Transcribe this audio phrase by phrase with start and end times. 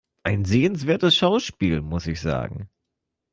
[0.23, 2.71] Ein sehenswertes Schauspiel, muss ich sagen.